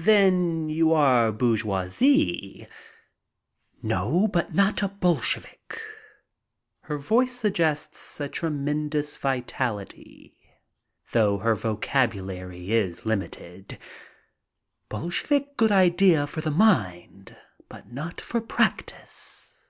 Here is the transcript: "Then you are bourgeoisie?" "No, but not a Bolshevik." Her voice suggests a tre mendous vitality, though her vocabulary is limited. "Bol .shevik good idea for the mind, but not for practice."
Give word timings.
"Then 0.00 0.70
you 0.70 0.94
are 0.94 1.30
bourgeoisie?" 1.30 2.66
"No, 3.82 4.26
but 4.26 4.54
not 4.54 4.82
a 4.82 4.88
Bolshevik." 4.88 5.78
Her 6.84 6.96
voice 6.96 7.32
suggests 7.32 8.18
a 8.18 8.30
tre 8.30 8.48
mendous 8.48 9.18
vitality, 9.18 10.38
though 11.12 11.36
her 11.40 11.54
vocabulary 11.54 12.72
is 12.72 13.04
limited. 13.04 13.76
"Bol 14.88 15.10
.shevik 15.10 15.58
good 15.58 15.70
idea 15.70 16.26
for 16.26 16.40
the 16.40 16.50
mind, 16.50 17.36
but 17.68 17.92
not 17.92 18.22
for 18.22 18.40
practice." 18.40 19.66